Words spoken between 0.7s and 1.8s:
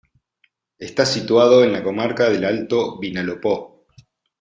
Está situado en